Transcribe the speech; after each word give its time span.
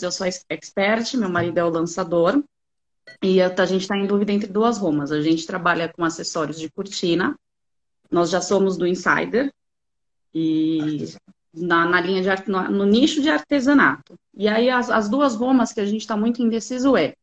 eu 0.00 0.12
sou 0.12 0.26
expert, 0.26 1.14
meu 1.16 1.28
marido 1.28 1.58
é 1.58 1.64
o 1.64 1.70
lançador. 1.70 2.42
E 3.22 3.40
a 3.40 3.66
gente 3.66 3.82
está 3.82 3.96
em 3.96 4.06
dúvida 4.06 4.32
entre 4.32 4.48
duas 4.48 4.78
Romas. 4.78 5.10
A 5.10 5.20
gente 5.20 5.46
trabalha 5.46 5.88
com 5.88 6.04
acessórios 6.04 6.58
de 6.58 6.70
cortina. 6.70 7.36
Nós 8.10 8.30
já 8.30 8.40
somos 8.40 8.76
do 8.76 8.86
Insider. 8.86 9.52
E 10.34 11.06
na, 11.52 11.86
na 11.86 12.00
linha 12.00 12.22
de 12.22 12.50
no, 12.50 12.62
no, 12.70 12.84
nicho 12.84 13.20
de 13.20 13.28
artesanato. 13.28 14.14
E 14.34 14.46
aí 14.46 14.70
as, 14.70 14.90
as 14.90 15.08
duas 15.08 15.34
Romas 15.34 15.72
que 15.72 15.80
a 15.80 15.86
gente 15.86 16.02
está 16.02 16.16
muito 16.16 16.42
indeciso 16.42 16.96
é 16.96 17.14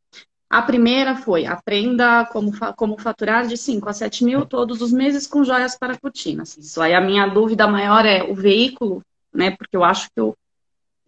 a 0.50 0.62
primeira 0.62 1.16
foi 1.16 1.46
aprenda 1.46 2.26
como, 2.26 2.52
como 2.76 2.98
faturar 3.00 3.48
de 3.48 3.58
5 3.58 3.90
a 3.90 3.94
7 3.94 4.24
mil 4.24 4.46
todos 4.46 4.82
os 4.82 4.92
meses 4.92 5.28
com 5.28 5.44
joias 5.44 5.78
para 5.78 5.98
cortinas. 5.98 6.58
Isso 6.58 6.82
aí 6.82 6.94
a 6.94 7.02
minha 7.02 7.28
dúvida 7.28 7.68
maior 7.68 8.06
é 8.06 8.24
o 8.24 8.36
veículo, 8.36 9.02
né? 9.34 9.52
Porque 9.52 9.76
eu 9.76 9.84
acho 9.84 10.10
que 10.14 10.22
o, 10.22 10.36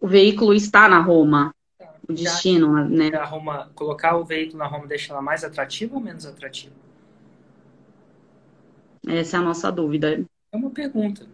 o 0.00 0.06
veículo 0.06 0.52
está 0.54 0.88
na 0.88 1.00
Roma. 1.00 1.54
O 2.08 2.12
destino, 2.12 2.88
né? 2.88 3.10
A 3.14 3.24
Roma, 3.24 3.70
colocar 3.74 4.16
o 4.16 4.24
veículo 4.24 4.58
na 4.58 4.66
Roma 4.66 4.86
deixa 4.86 5.12
ela 5.12 5.20
mais 5.20 5.44
atrativa 5.44 5.94
ou 5.94 6.00
menos 6.00 6.24
atrativa? 6.24 6.74
Essa 9.06 9.36
é 9.36 9.40
a 9.40 9.42
nossa 9.42 9.70
dúvida. 9.70 10.24
É 10.50 10.56
uma 10.56 10.70
pergunta. 10.70 11.26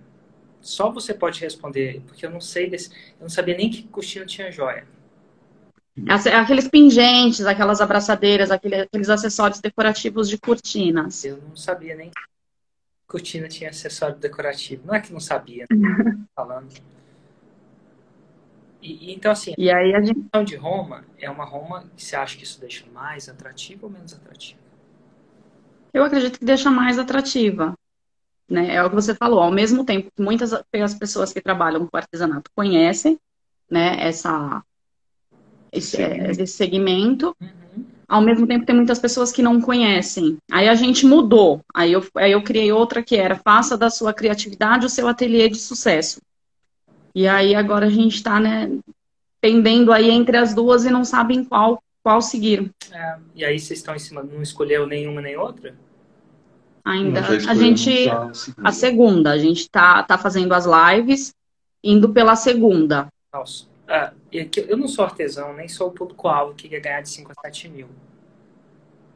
Só 0.60 0.90
você 0.90 1.14
pode 1.14 1.40
responder, 1.40 2.02
porque 2.06 2.26
eu 2.26 2.30
não 2.30 2.40
sei 2.40 2.68
desse. 2.68 2.90
Eu 2.90 3.22
não 3.22 3.28
sabia 3.28 3.56
nem 3.56 3.70
que 3.70 3.84
cortina 3.84 4.26
tinha 4.26 4.50
joia. 4.50 4.86
Aqueles 6.08 6.66
pingentes, 6.66 7.46
aquelas 7.46 7.80
abraçadeiras, 7.80 8.50
aqueles 8.50 9.08
acessórios 9.08 9.60
decorativos 9.60 10.28
de 10.28 10.38
cortinas. 10.38 11.24
Eu 11.24 11.36
não 11.36 11.54
sabia 11.54 11.94
nem 11.94 12.10
que 12.10 12.20
cortina 13.06 13.46
tinha 13.46 13.70
acessório 13.70 14.16
decorativo. 14.16 14.84
Não 14.86 14.94
é 14.94 15.00
que 15.00 15.12
não 15.12 15.20
sabia, 15.20 15.66
né? 15.70 16.18
falando. 16.34 16.68
E, 18.84 19.14
então, 19.14 19.32
assim, 19.32 19.54
e 19.56 19.70
aí 19.70 19.94
a 19.94 20.02
gente... 20.02 20.20
de 20.44 20.56
Roma 20.56 21.04
é 21.18 21.30
uma 21.30 21.46
Roma 21.46 21.86
que 21.96 22.04
você 22.04 22.14
acha 22.14 22.36
que 22.36 22.44
isso 22.44 22.60
deixa 22.60 22.84
mais 22.92 23.30
atrativa 23.30 23.86
ou 23.86 23.90
menos 23.90 24.12
atrativa? 24.12 24.60
Eu 25.94 26.04
acredito 26.04 26.38
que 26.38 26.44
deixa 26.44 26.70
mais 26.70 26.98
atrativa. 26.98 27.72
Né? 28.46 28.74
É 28.74 28.84
o 28.84 28.90
que 28.90 28.94
você 28.94 29.14
falou. 29.14 29.40
Ao 29.40 29.50
mesmo 29.50 29.86
tempo 29.86 30.10
que 30.14 30.22
muitas 30.22 30.50
das 30.50 30.94
pessoas 30.94 31.32
que 31.32 31.40
trabalham 31.40 31.86
com 31.86 31.96
artesanato 31.96 32.50
conhecem 32.54 33.18
né, 33.70 33.96
essa 34.00 34.62
esse, 35.72 36.02
esse 36.02 36.46
segmento. 36.46 37.34
Uhum. 37.40 37.86
Ao 38.06 38.20
mesmo 38.20 38.46
tempo, 38.46 38.66
tem 38.66 38.76
muitas 38.76 38.98
pessoas 38.98 39.32
que 39.32 39.42
não 39.42 39.62
conhecem. 39.62 40.36
Aí 40.52 40.68
a 40.68 40.74
gente 40.74 41.06
mudou. 41.06 41.62
Aí 41.74 41.92
eu, 41.92 42.06
aí 42.16 42.32
eu 42.32 42.42
criei 42.42 42.70
outra 42.70 43.02
que 43.02 43.16
era 43.16 43.36
faça 43.36 43.78
da 43.78 43.88
sua 43.88 44.12
criatividade 44.12 44.84
o 44.84 44.90
seu 44.90 45.08
ateliê 45.08 45.48
de 45.48 45.58
sucesso. 45.58 46.20
E 47.14 47.28
aí 47.28 47.54
agora 47.54 47.86
a 47.86 47.90
gente 47.90 48.16
está 48.16 48.40
né, 48.40 48.70
pendendo 49.40 49.92
aí 49.92 50.10
entre 50.10 50.36
as 50.36 50.54
duas 50.54 50.84
e 50.84 50.90
não 50.90 51.04
sabem 51.04 51.44
qual, 51.44 51.82
qual 52.02 52.20
seguir. 52.20 52.72
É, 52.90 53.16
e 53.34 53.44
aí 53.44 53.58
vocês 53.58 53.78
estão 53.78 53.94
em 53.94 53.98
cima, 53.98 54.22
não 54.22 54.42
escolheu 54.42 54.86
nenhuma 54.86 55.20
nem 55.20 55.36
outra? 55.36 55.76
Ainda. 56.84 57.20
A 57.48 57.54
gente. 57.54 58.06
A 58.62 58.72
segunda. 58.72 59.30
A 59.30 59.38
gente 59.38 59.70
tá, 59.70 60.02
tá 60.02 60.18
fazendo 60.18 60.52
as 60.52 60.66
lives, 60.66 61.34
indo 61.82 62.12
pela 62.12 62.36
segunda. 62.36 63.08
Nossa. 63.32 63.66
Ah, 63.88 64.12
eu 64.32 64.76
não 64.76 64.88
sou 64.88 65.04
artesão, 65.04 65.54
nem 65.54 65.68
sou 65.68 65.88
o 65.88 65.92
público-alvo 65.92 66.54
que 66.54 66.68
quer 66.68 66.80
ganhar 66.80 67.00
de 67.02 67.10
5 67.10 67.32
a 67.32 67.40
7 67.42 67.68
mil. 67.68 67.88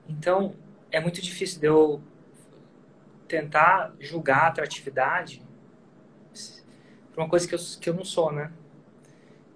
Então, 0.09 0.55
é 0.91 1.01
muito 1.01 1.21
difícil 1.21 1.61
de 1.61 1.67
eu 1.67 2.01
tentar 3.27 3.95
julgar 3.99 4.45
a 4.45 4.47
atratividade 4.49 5.43
por 7.19 7.23
uma 7.23 7.29
coisa 7.29 7.49
que 7.49 7.55
eu, 7.57 7.59
que 7.81 7.91
eu 7.91 7.95
não 7.95 8.05
sou, 8.05 8.31
né? 8.31 8.53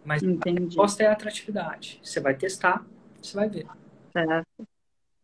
Mas 0.05 0.20
Entendi. 0.20 0.62
a 0.62 0.64
resposta 0.64 1.05
é 1.05 1.06
a 1.06 1.12
atratividade. 1.12 2.00
Você 2.02 2.18
vai 2.18 2.34
testar, 2.34 2.84
você 3.22 3.36
vai 3.36 3.48
ver. 3.48 3.68
Certo. 4.12 4.66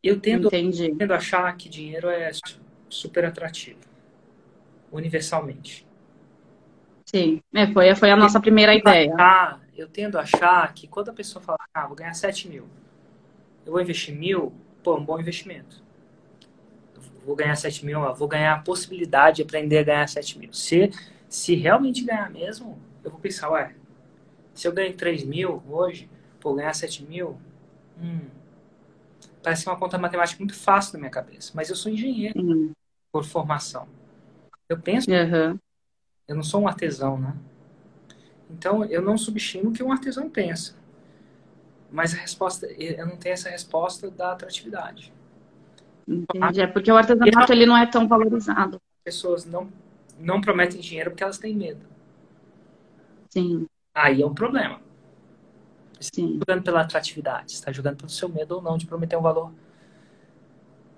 Eu 0.00 0.20
tendo, 0.20 0.48
tendo 0.48 1.12
a 1.12 1.16
achar 1.16 1.56
que 1.56 1.68
dinheiro 1.68 2.08
é 2.08 2.30
super 2.88 3.24
atrativo, 3.24 3.80
universalmente. 4.92 5.84
Sim, 7.06 7.40
é, 7.52 7.66
foi, 7.72 7.92
foi 7.96 8.10
a 8.12 8.16
nossa 8.16 8.38
primeira 8.40 8.72
ideia. 8.72 9.12
Ah, 9.18 9.58
eu 9.76 9.88
tendo 9.88 10.16
a 10.16 10.20
achar 10.20 10.72
que 10.74 10.86
quando 10.86 11.08
a 11.08 11.12
pessoa 11.12 11.42
fala, 11.42 11.58
ah, 11.74 11.88
vou 11.88 11.96
ganhar 11.96 12.14
7 12.14 12.48
mil, 12.48 12.68
eu 13.66 13.72
vou 13.72 13.80
investir 13.80 14.14
mil, 14.14 14.52
pô, 14.84 14.96
um 14.96 15.04
bom 15.04 15.18
investimento. 15.18 15.82
Eu 16.94 17.02
vou 17.26 17.34
ganhar 17.34 17.56
7 17.56 17.84
mil, 17.84 18.14
vou 18.14 18.28
ganhar 18.28 18.54
a 18.54 18.60
possibilidade 18.60 19.38
de 19.38 19.42
aprender 19.42 19.78
a 19.78 19.82
ganhar 19.82 20.08
7 20.08 20.38
mil. 20.38 20.52
Se, 20.52 20.92
se 21.28 21.54
realmente 21.54 22.04
ganhar 22.04 22.30
mesmo, 22.30 22.78
eu 23.04 23.10
vou 23.10 23.20
pensar, 23.20 23.50
ué, 23.50 23.74
se 24.54 24.66
eu 24.66 24.72
ganhei 24.72 24.92
3 24.92 25.24
mil 25.24 25.62
hoje, 25.68 26.10
pô, 26.40 26.54
ganhar 26.54 26.74
7 26.74 27.04
mil, 27.04 27.38
hum, 28.00 28.26
parece 29.42 29.66
uma 29.66 29.76
conta 29.76 29.98
matemática 29.98 30.38
muito 30.38 30.54
fácil 30.54 30.94
na 30.94 31.00
minha 31.00 31.10
cabeça. 31.10 31.52
Mas 31.54 31.68
eu 31.68 31.76
sou 31.76 31.92
engenheiro 31.92 32.40
uhum. 32.40 32.72
por 33.12 33.24
formação. 33.24 33.86
Eu 34.68 34.78
penso, 34.78 35.10
uhum. 35.10 35.58
eu 36.26 36.36
não 36.36 36.42
sou 36.42 36.62
um 36.62 36.68
artesão, 36.68 37.18
né? 37.18 37.36
Então, 38.50 38.84
eu 38.84 39.02
não 39.02 39.18
subestimo 39.18 39.70
o 39.70 39.72
que 39.72 39.82
um 39.82 39.92
artesão 39.92 40.28
pensa. 40.28 40.74
Mas 41.90 42.14
a 42.14 42.16
resposta, 42.16 42.66
eu 42.66 43.06
não 43.06 43.16
tenho 43.16 43.34
essa 43.34 43.48
resposta 43.48 44.10
da 44.10 44.32
atratividade. 44.32 45.12
Entendi. 46.06 46.60
É 46.60 46.66
porque 46.66 46.90
o 46.90 46.96
artesanato 46.96 47.52
ele 47.52 47.66
não 47.66 47.76
é 47.76 47.86
tão 47.86 48.08
valorizado. 48.08 48.76
As 48.76 49.04
pessoas 49.04 49.44
não, 49.44 49.70
não 50.18 50.40
prometem 50.40 50.80
dinheiro 50.80 51.10
porque 51.10 51.22
elas 51.22 51.38
têm 51.38 51.54
medo. 51.54 51.86
Sim. 53.28 53.66
Aí 53.94 54.22
é 54.22 54.26
um 54.26 54.34
problema. 54.34 54.80
Você 56.00 56.20
está 56.20 56.22
jogando 56.22 56.62
pela 56.62 56.80
atratividade, 56.82 57.52
está 57.52 57.72
jogando 57.72 57.96
pelo 57.96 58.08
seu 58.08 58.28
medo 58.28 58.56
ou 58.56 58.62
não 58.62 58.76
de 58.76 58.86
prometer 58.86 59.16
um 59.16 59.22
valor. 59.22 59.52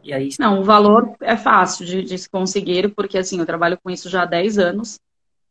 E 0.02 0.12
aí... 0.12 0.28
Não, 0.38 0.60
o 0.60 0.64
valor 0.64 1.14
é 1.20 1.36
fácil 1.36 1.84
de, 1.84 2.02
de 2.02 2.18
se 2.18 2.28
conseguir, 2.28 2.94
porque 2.94 3.18
assim, 3.18 3.38
eu 3.38 3.46
trabalho 3.46 3.78
com 3.82 3.90
isso 3.90 4.08
já 4.08 4.22
há 4.22 4.26
10 4.26 4.58
anos. 4.58 5.00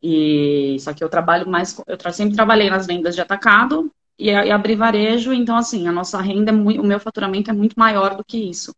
E 0.02 0.76
só 0.80 0.94
que 0.94 1.04
eu 1.04 1.08
trabalho 1.08 1.48
mais, 1.48 1.80
eu 1.86 2.12
sempre 2.12 2.34
trabalhei 2.34 2.70
nas 2.70 2.86
vendas 2.86 3.14
de 3.14 3.20
atacado 3.20 3.90
e, 4.18 4.30
e 4.30 4.50
abri 4.50 4.74
varejo, 4.74 5.32
então 5.32 5.56
assim, 5.56 5.86
a 5.86 5.92
nossa 5.92 6.20
renda, 6.20 6.50
é 6.50 6.54
muito, 6.54 6.80
o 6.80 6.86
meu 6.86 6.98
faturamento 6.98 7.50
é 7.50 7.54
muito 7.54 7.78
maior 7.78 8.16
do 8.16 8.24
que 8.24 8.38
isso. 8.38 8.74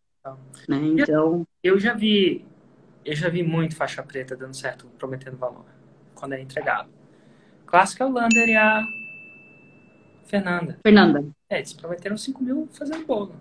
Né? 0.68 0.78
Então, 0.98 1.46
eu 1.62 1.78
já 1.78 1.94
vi, 1.94 2.44
eu 3.04 3.14
já 3.14 3.28
vi 3.28 3.42
muito 3.42 3.76
faixa 3.76 4.02
preta 4.02 4.36
dando 4.36 4.54
certo, 4.54 4.86
prometendo 4.98 5.36
valor 5.36 5.64
quando 6.14 6.34
é 6.34 6.40
entregado. 6.40 6.88
Clássico 7.66 8.02
é 8.02 8.06
o 8.06 8.10
Lander 8.10 8.48
e 8.48 8.56
a 8.56 8.84
Fernanda. 10.26 10.78
Fernanda. 10.82 11.26
É, 11.48 11.58
eles 11.58 11.72
prometeram 11.72 12.16
5 12.16 12.42
mil 12.42 12.68
fazendo 12.72 13.04
bolo. 13.04 13.34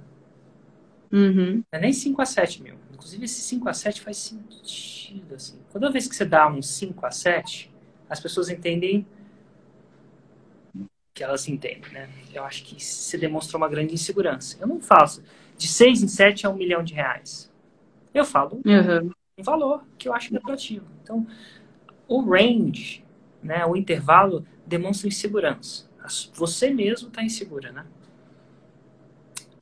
Uhum. 1.12 1.64
Não 1.72 1.80
é 1.80 1.80
nem 1.80 1.94
5 1.94 2.22
a 2.22 2.26
7 2.26 2.64
mil. 2.64 2.76
Inclusive, 2.92 3.26
esse 3.26 3.42
5 3.42 3.70
a 3.70 3.74
7 3.74 4.02
faz 4.02 4.18
sentido, 4.18 5.36
assim. 5.36 5.60
Toda 5.72 5.92
vez 5.92 6.08
que 6.08 6.16
você 6.16 6.26
dá 6.26 6.48
um 6.48 6.62
5 6.62 7.06
a 7.06 7.12
7, 7.12 7.72
as 8.10 8.20
pessoas 8.20 8.50
entendem 8.50 9.06
que 11.14 11.24
elas 11.24 11.48
entendem, 11.48 11.92
né? 11.92 12.10
Eu 12.34 12.44
acho 12.44 12.64
que 12.64 12.82
se 12.82 13.18
demonstrou 13.18 13.62
uma 13.62 13.68
grande 13.68 13.94
insegurança. 13.94 14.58
Eu 14.60 14.68
não 14.68 14.80
faço 14.80 15.24
de 15.58 15.68
6 15.68 16.04
em 16.04 16.08
7 16.08 16.48
a 16.48 16.50
1 16.50 16.56
milhão 16.56 16.84
de 16.84 16.94
reais. 16.94 17.52
Eu 18.14 18.26
falo 18.26 18.62
uhum. 18.66 19.12
Valor 19.42 19.84
que 19.98 20.08
eu 20.08 20.14
acho 20.14 20.36
atrativo. 20.36 20.86
Então, 21.04 21.26
o 22.08 22.22
range, 22.22 23.04
né, 23.42 23.66
o 23.66 23.76
intervalo, 23.76 24.46
demonstra 24.66 25.08
insegurança. 25.08 25.90
Você 26.34 26.70
mesmo 26.70 27.10
está 27.10 27.24
insegura, 27.24 27.72
né? 27.72 27.86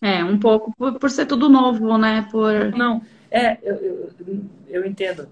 É, 0.01 0.23
um 0.23 0.39
pouco 0.39 0.73
por, 0.77 0.97
por, 0.97 1.09
ser 1.09 1.25
tudo 1.25 1.49
novo, 1.49 1.97
né? 1.97 2.27
Por... 2.31 2.71
Não, 2.71 3.01
é, 3.29 3.59
eu, 3.61 3.75
eu, 3.75 4.09
eu 4.67 4.85
entendo 4.85 5.27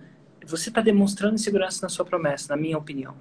você 0.47 0.69
está 0.69 0.81
demonstrando 0.81 1.35
insegurança 1.35 1.81
na 1.81 1.89
sua 1.89 2.05
promessa, 2.05 2.55
na 2.55 2.61
minha 2.61 2.77
opinião. 2.77 3.15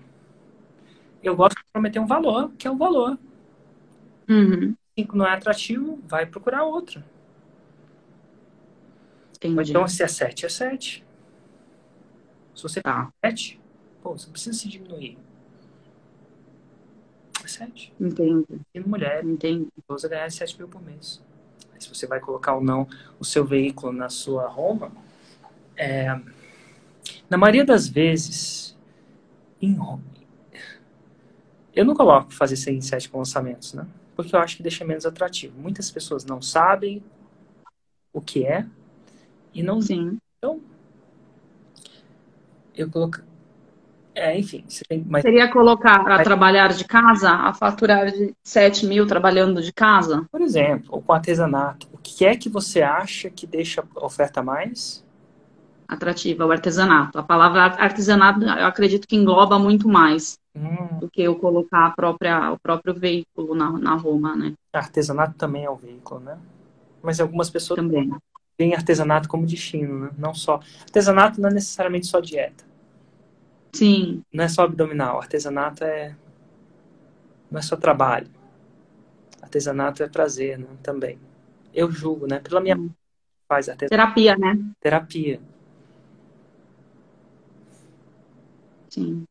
Eu 1.22 1.34
gosto 1.34 1.56
de 1.56 1.64
prometer 1.72 1.98
um 1.98 2.06
valor, 2.06 2.52
que 2.56 2.68
é 2.68 2.70
um 2.70 2.78
valor. 2.78 3.18
Uhum. 4.28 4.74
Cinco 4.96 5.16
não 5.16 5.26
é 5.26 5.32
atrativo, 5.32 5.98
vai 6.06 6.24
procurar 6.24 6.64
outro. 6.64 7.02
Entendi. 9.36 9.70
Então, 9.70 9.86
se 9.88 10.02
é 10.02 10.08
sete, 10.08 10.46
é 10.46 10.48
sete. 10.48 11.04
Se 12.56 12.62
você 12.62 12.80
tá 12.80 13.12
sete, 13.24 13.60
pô, 14.02 14.16
você 14.16 14.28
precisa 14.30 14.58
se 14.58 14.68
diminuir. 14.68 15.18
É 17.44 17.46
sete. 17.46 17.92
Entendi. 18.00 18.60
E 18.74 18.80
mulher, 18.80 19.22
Entendi. 19.22 19.68
você 19.86 20.08
ganhar 20.08 20.30
sete 20.32 20.56
mil 20.56 20.66
por 20.66 20.82
mês. 20.82 21.22
Aí, 21.72 21.80
se 21.80 21.88
você 21.88 22.06
vai 22.06 22.18
colocar 22.18 22.54
ou 22.54 22.64
não 22.64 22.88
o 23.20 23.24
seu 23.24 23.44
veículo 23.44 23.92
na 23.92 24.08
sua 24.08 24.48
Roma, 24.48 24.90
é, 25.76 26.18
na 27.28 27.36
maioria 27.36 27.64
das 27.64 27.86
vezes, 27.86 28.76
em... 29.60 29.76
eu 31.74 31.84
não 31.84 31.94
coloco 31.94 32.32
fazer 32.32 32.56
6 32.56 32.76
em 32.76 32.80
7 32.80 33.08
com 33.10 33.18
lançamentos, 33.18 33.74
né? 33.74 33.86
Porque 34.14 34.34
eu 34.34 34.40
acho 34.40 34.56
que 34.56 34.62
deixa 34.62 34.84
menos 34.84 35.04
atrativo. 35.04 35.60
Muitas 35.60 35.90
pessoas 35.90 36.24
não 36.24 36.40
sabem 36.40 37.02
o 38.12 38.20
que 38.20 38.46
é 38.46 38.66
e 39.52 39.62
não 39.62 39.82
Sim. 39.82 40.18
Então, 40.38 40.62
eu 42.76 42.90
coloco... 42.90 43.18
É, 44.14 44.38
enfim. 44.38 44.64
Tem, 44.88 45.04
mas... 45.06 45.22
Seria 45.22 45.50
colocar 45.50 46.00
a 46.10 46.22
trabalhar 46.22 46.68
de 46.68 46.84
casa, 46.84 47.30
a 47.30 47.52
faturar 47.52 48.10
de 48.10 48.34
7 48.42 48.86
mil 48.86 49.06
trabalhando 49.06 49.60
de 49.60 49.72
casa? 49.72 50.26
Por 50.32 50.40
exemplo, 50.40 50.86
ou 50.90 51.02
com 51.02 51.12
artesanato. 51.12 51.86
O 51.92 51.98
que 51.98 52.24
é 52.24 52.34
que 52.34 52.48
você 52.48 52.80
acha 52.82 53.28
que 53.28 53.46
deixa 53.46 53.84
a 53.94 54.04
oferta 54.04 54.42
mais? 54.42 55.04
Atrativa, 55.86 56.46
o 56.46 56.50
artesanato. 56.50 57.18
A 57.18 57.22
palavra 57.22 57.62
artesanato, 57.62 58.42
eu 58.42 58.66
acredito 58.66 59.06
que 59.06 59.16
engloba 59.16 59.58
muito 59.58 59.86
mais 59.86 60.38
hum. 60.54 60.98
do 60.98 61.10
que 61.10 61.22
eu 61.22 61.36
colocar 61.36 61.86
a 61.86 61.90
própria, 61.90 62.52
o 62.52 62.58
próprio 62.58 62.94
veículo 62.94 63.54
na, 63.54 63.70
na 63.72 63.94
Roma, 63.96 64.34
né? 64.34 64.54
Artesanato 64.72 65.34
também 65.34 65.64
é 65.64 65.70
o 65.70 65.76
veículo, 65.76 66.20
né? 66.20 66.38
Mas 67.02 67.20
algumas 67.20 67.50
pessoas 67.50 67.76
também 67.76 68.10
veem 68.58 68.74
artesanato 68.74 69.28
como 69.28 69.46
destino, 69.46 70.06
né? 70.06 70.10
Não 70.16 70.34
só. 70.34 70.60
Artesanato 70.82 71.40
não 71.40 71.48
é 71.48 71.54
necessariamente 71.54 72.06
só 72.06 72.20
dieta. 72.20 72.64
Sim. 73.74 74.22
Não 74.32 74.44
é 74.44 74.48
só 74.48 74.62
abdominal. 74.62 75.18
Artesanato 75.20 75.84
é. 75.84 76.16
Não 77.50 77.58
é 77.58 77.62
só 77.62 77.76
trabalho. 77.76 78.28
Artesanato 79.42 80.02
é 80.02 80.08
prazer, 80.08 80.58
né? 80.58 80.66
Também. 80.82 81.18
Eu 81.74 81.90
julgo, 81.90 82.26
né? 82.26 82.40
Pela 82.40 82.60
minha. 82.60 82.76
Hum. 82.76 82.90
Faz 83.48 83.68
artesanato. 83.68 83.90
Terapia, 83.90 84.36
né? 84.36 84.58
Terapia. 84.80 85.40
Sim. 88.90 89.24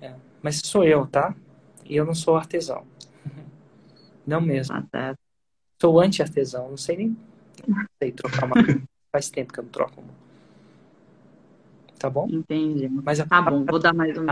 É. 0.00 0.14
Mas 0.42 0.60
sou 0.64 0.84
eu, 0.84 1.06
tá? 1.06 1.34
E 1.84 1.96
eu 1.96 2.04
não 2.04 2.14
sou 2.14 2.36
artesão. 2.36 2.86
Não 4.26 4.40
mesmo. 4.40 4.74
Ah, 4.92 5.14
Sou 5.80 6.00
anti-artesão. 6.00 6.70
Não 6.70 6.76
sei 6.76 6.96
nem. 6.96 7.16
Sei 7.98 8.12
trocar 8.12 8.46
uma. 8.46 8.54
Faz 9.12 9.30
tempo 9.30 9.52
que 9.52 9.60
eu 9.60 9.64
não 9.64 9.70
troco 9.70 10.00
uma. 10.00 10.26
Tá 11.98 12.10
bom? 12.10 12.28
Entendi. 12.30 12.88
Mas 12.88 13.18
tá 13.18 13.42
bom, 13.42 13.64
vou 13.64 13.78
dar 13.78 13.94
mais 13.94 14.16
um. 14.18 14.26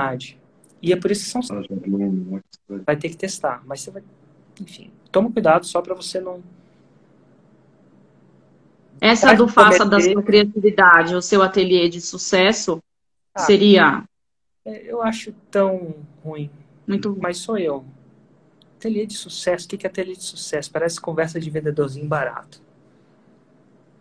E 0.83 0.93
é 0.93 0.97
por 0.97 1.11
isso 1.11 1.25
que 1.25 1.47
são. 1.47 1.63
Vai 2.85 2.97
ter 2.97 3.09
que 3.09 3.17
testar. 3.17 3.63
Mas 3.65 3.81
você 3.81 3.91
vai. 3.91 4.03
Enfim. 4.61 4.91
Toma 5.11 5.33
cuidado 5.33 5.67
só 5.67 5.81
para 5.81 5.95
você 5.95 6.21
não. 6.21 6.43
Essa 9.01 9.29
vai 9.29 9.37
do 9.37 9.49
faça 9.49 9.85
da 9.85 10.01
sua 10.01 10.23
criatividade, 10.23 11.15
o 11.15 11.23
seu 11.23 11.43
ateliê 11.43 11.89
de 11.89 12.01
sucesso, 12.01 12.83
ah, 13.35 13.41
seria. 13.41 14.05
É, 14.65 14.91
eu 14.91 15.03
acho 15.03 15.33
tão 15.51 15.95
ruim. 16.23 16.51
Muito. 16.87 17.17
Mas 17.21 17.39
sou 17.39 17.59
eu. 17.59 17.85
Ateliê 18.77 19.07
de 19.07 19.15
sucesso. 19.15 19.67
O 19.67 19.69
que 19.69 19.87
é 19.87 19.91
ateliê 19.91 20.15
de 20.15 20.23
sucesso? 20.23 20.71
Parece 20.71 21.01
conversa 21.01 21.41
de 21.41 21.51
vendedorzinho 21.51 22.07
barato. 22.07 22.63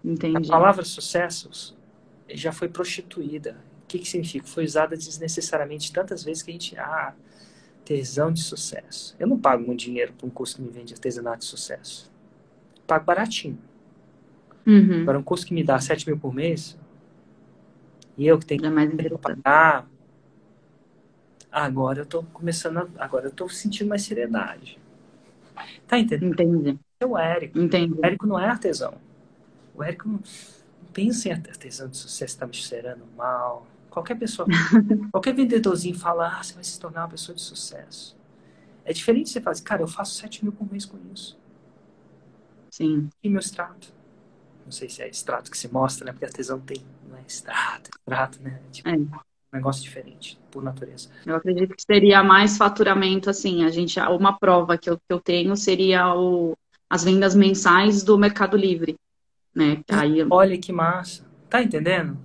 Entendi. 0.03 0.50
A 0.50 0.51
palavra 0.51 0.83
sucesso 0.83 1.75
já 2.29 2.51
foi 2.51 2.67
prostituída. 2.67 3.57
O 3.83 3.88
que, 3.88 4.00
que 4.00 4.07
significa? 4.07 4.45
Foi 4.47 4.65
usada 4.65 4.97
desnecessariamente 4.97 5.91
tantas 5.94 6.23
vezes 6.23 6.44
que 6.44 6.51
a 6.51 6.53
gente. 6.53 6.77
Ah, 6.77 7.13
tesão 7.83 8.31
de 8.31 8.41
sucesso. 8.41 9.15
Eu 9.19 9.27
não 9.27 9.38
pago 9.38 9.65
muito 9.65 9.81
dinheiro 9.81 10.13
para 10.13 10.25
um 10.25 10.29
curso 10.29 10.55
que 10.55 10.61
me 10.61 10.69
vende 10.69 10.94
artesanato 10.94 11.39
de 11.39 11.45
sucesso. 11.45 12.11
pago 12.88 13.05
baratinho. 13.05 13.57
Uhum. 14.65 15.01
Agora, 15.01 15.19
um 15.19 15.23
curso 15.23 15.45
que 15.45 15.53
me 15.53 15.63
dá 15.63 15.79
7 15.79 16.07
mil 16.07 16.17
por 16.17 16.33
mês, 16.33 16.77
e 18.17 18.25
eu 18.25 18.39
que 18.39 18.45
tenho 18.45 18.65
é 18.79 18.88
que 18.88 19.17
pagar, 19.17 19.88
agora 21.51 22.01
eu 22.01 22.05
tô 22.05 22.23
começando 22.23 22.77
a, 22.77 22.88
agora 22.97 23.27
eu 23.27 23.31
tô 23.31 23.50
sentindo 23.50 23.89
mais 23.89 24.03
seriedade. 24.03 24.79
Tá 25.88 26.00
entendendo? 26.00 26.33
Entendi. 26.33 26.79
É 27.00 27.05
o 27.05 27.17
Érico. 27.17 27.59
Entendi. 27.59 27.94
O 27.94 28.05
Érico 28.05 28.25
não 28.25 28.39
é 28.39 28.47
artesão. 28.47 28.95
O 29.74 29.84
Érico 29.84 30.08
não 30.08 30.22
pensa 30.92 31.30
em 31.30 31.31
artesão 31.31 31.88
de 31.88 31.98
sucesso 31.98 32.36
está 32.36 32.46
me 32.46 32.54
cheirando 32.54 33.04
mal. 33.18 33.66
Qualquer 33.90 34.16
pessoa, 34.16 34.48
qualquer 35.12 35.34
vendedorzinho 35.34 35.98
fala, 35.98 36.40
ah, 36.40 36.44
você 36.44 36.54
vai 36.54 36.64
se 36.64 36.80
tornar 36.80 37.02
uma 37.02 37.10
pessoa 37.10 37.36
de 37.36 37.42
sucesso. 37.42 38.16
É 38.86 38.92
diferente 38.92 39.30
você 39.30 39.40
fazer, 39.40 39.64
cara, 39.64 39.81
eu 39.81 39.88
faço 39.88 40.16
7 40.16 40.44
mil 40.44 40.52
por 40.52 40.70
mês 40.72 40.86
com 40.86 40.98
isso. 41.14 41.38
Sim. 42.72 43.10
E 43.24 43.30
meu 43.30 43.40
extrato? 43.40 43.94
Não 44.66 44.72
sei 44.72 44.90
se 44.90 45.02
é 45.02 45.08
extrato 45.08 45.52
que 45.52 45.58
se 45.58 45.72
mostra, 45.72 46.06
né? 46.06 46.12
Porque 46.12 46.25
artesão 46.25 46.60
tem, 46.60 46.84
não 47.08 47.18
é 47.18 47.22
extrato, 47.22 47.92
extrato, 48.00 48.42
né? 48.42 48.60
Tipo, 48.72 48.90
é. 48.90 48.94
um 48.94 49.10
negócio 49.52 49.84
diferente, 49.84 50.40
por 50.50 50.64
natureza. 50.64 51.10
Eu 51.25 51.36
acredito 51.36 51.75
que 51.75 51.84
seria 51.84 52.24
mais 52.24 52.58
faturamento, 52.58 53.30
assim, 53.30 53.64
a 53.64 53.70
gente, 53.70 54.00
uma 54.00 54.38
prova 54.38 54.78
que 54.78 54.90
eu, 54.90 54.98
que 54.98 55.04
eu 55.10 55.20
tenho 55.20 55.56
seria 55.56 56.16
o, 56.16 56.58
as 56.90 57.04
vendas 57.04 57.36
mensais 57.36 58.04
do 58.04 58.18
Mercado 58.18 58.58
Livre. 58.58 58.96
Né? 59.55 59.83
Aí, 59.89 60.25
Olha 60.29 60.57
que 60.57 60.71
massa. 60.71 61.23
Tá 61.50 61.61
entendendo? 61.61 62.17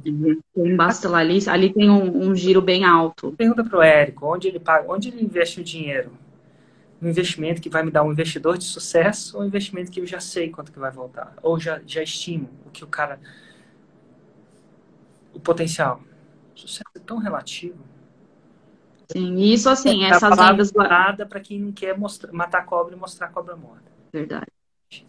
Tem 0.55 0.75
basta 0.75 1.07
lá 1.07 1.19
ali, 1.19 1.39
ali 1.49 1.71
tem 1.71 1.91
um, 1.91 2.31
um, 2.31 2.35
giro 2.35 2.63
bem 2.63 2.83
alto. 2.87 3.33
Pergunta 3.33 3.63
pro 3.63 3.83
Érico, 3.83 4.25
onde 4.25 4.49
ele 4.49 4.59
paga, 4.59 4.91
onde 4.91 5.09
ele 5.09 5.23
investe 5.23 5.61
o 5.61 5.65
dinheiro? 5.65 6.13
Um 7.03 7.11
investimento 7.11 7.61
que 7.61 7.69
vai 7.69 7.83
me 7.83 7.91
dar 7.91 8.03
um 8.05 8.11
investidor 8.11 8.57
de 8.57 8.65
sucesso 8.65 9.37
ou 9.37 9.43
um 9.43 9.47
investimento 9.47 9.91
que 9.91 10.01
eu 10.01 10.07
já 10.07 10.19
sei 10.19 10.49
quanto 10.49 10.73
que 10.73 10.79
vai 10.79 10.91
voltar? 10.91 11.35
Ou 11.43 11.61
já, 11.61 11.79
já 11.87 12.03
estimo 12.03 12.49
o 12.65 12.71
que 12.71 12.83
o 12.83 12.87
cara. 12.87 13.21
O 15.35 15.39
potencial. 15.39 16.01
O 16.57 16.59
sucesso 16.59 16.91
é 16.97 17.01
tão 17.01 17.19
relativo. 17.19 17.77
Sim, 19.13 19.37
isso 19.41 19.69
assim, 19.69 20.05
é 20.05 20.09
essas 20.09 20.39
vendas. 20.39 20.73
para 20.73 21.41
quem 21.41 21.61
não 21.61 21.73
quer 21.73 21.99
mostrar, 21.99 22.33
matar 22.33 22.65
cobra 22.65 22.95
e 22.95 22.99
mostrar 22.99 23.29
cobra 23.29 23.55
morta. 23.55 23.93
Verdade. 24.11 24.47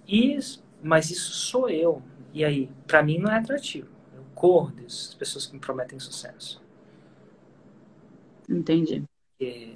Isso 0.05 0.61
mas 0.81 1.09
isso 1.09 1.31
sou 1.33 1.69
eu. 1.69 2.01
E 2.33 2.43
aí, 2.45 2.69
para 2.87 3.03
mim 3.03 3.17
não 3.17 3.31
é 3.31 3.37
atrativo. 3.37 3.89
Eu 4.15 4.23
corro 4.35 4.71
das 4.71 5.13
pessoas 5.15 5.45
que 5.45 5.53
me 5.53 5.59
prometem 5.59 5.99
sucesso. 5.99 6.61
Entendi. 8.47 9.03
É... 9.41 9.75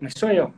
Mas 0.00 0.12
sou 0.16 0.30
eu. 0.30 0.52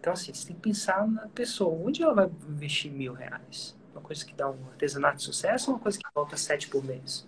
Então, 0.00 0.12
assim, 0.12 0.32
você 0.34 0.46
tem 0.48 0.56
que 0.56 0.62
pensar 0.62 1.06
na 1.08 1.28
pessoa. 1.28 1.74
Onde 1.86 2.02
ela 2.02 2.14
vai 2.14 2.30
investir 2.48 2.92
mil 2.92 3.14
reais? 3.14 3.76
Uma 3.92 4.02
coisa 4.02 4.24
que 4.24 4.34
dá 4.34 4.50
um 4.50 4.68
artesanato 4.68 5.16
de 5.18 5.22
sucesso 5.24 5.70
ou 5.70 5.76
uma 5.76 5.82
coisa 5.82 5.98
que 5.98 6.04
volta 6.14 6.36
sete 6.36 6.68
por 6.68 6.84
mês? 6.84 7.26